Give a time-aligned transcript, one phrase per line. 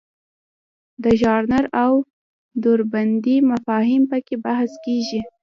[1.03, 1.93] د ژانر او
[2.63, 5.21] دوربندۍ مفاهیم پکې بحث کیږي.